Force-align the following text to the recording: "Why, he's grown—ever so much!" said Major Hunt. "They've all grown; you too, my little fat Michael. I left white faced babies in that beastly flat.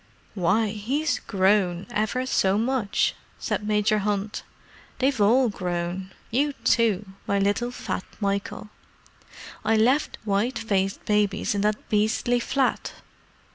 "Why, 0.33 0.69
he's 0.69 1.19
grown—ever 1.19 2.25
so 2.25 2.57
much!" 2.57 3.13
said 3.37 3.67
Major 3.67 3.99
Hunt. 3.99 4.41
"They've 4.97 5.21
all 5.21 5.47
grown; 5.49 6.11
you 6.31 6.53
too, 6.53 7.05
my 7.27 7.37
little 7.37 7.69
fat 7.69 8.05
Michael. 8.19 8.69
I 9.63 9.77
left 9.77 10.17
white 10.25 10.57
faced 10.57 11.05
babies 11.05 11.53
in 11.53 11.61
that 11.61 11.87
beastly 11.89 12.39
flat. 12.39 12.93